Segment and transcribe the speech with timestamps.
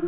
[0.00, 0.06] 天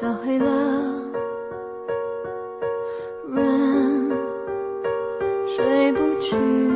[0.00, 0.46] 早黑了，
[3.28, 4.12] 人
[5.48, 6.75] 睡不着。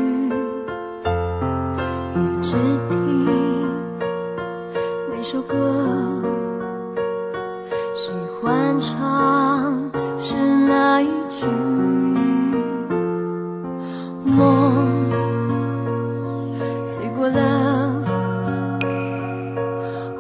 [17.40, 17.44] 的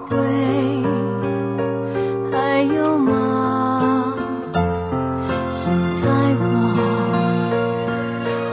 [0.08, 0.16] 会
[2.30, 4.14] 还有吗
[5.54, 5.62] 现
[6.00, 6.04] 在
[6.40, 6.44] 我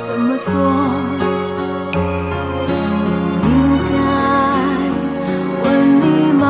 [0.05, 0.51] 怎么做
[2.67, 2.69] 我
[3.47, 3.49] 应
[3.91, 3.95] 该
[5.63, 5.65] 问
[6.01, 6.43] 你吗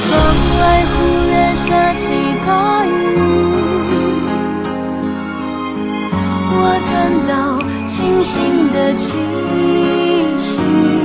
[0.00, 0.06] 窗
[0.60, 0.94] 外忽
[1.32, 2.02] 然下起
[2.46, 2.48] 大
[2.86, 2.88] 雨
[7.28, 9.12] 到清醒的气
[10.38, 10.97] 息。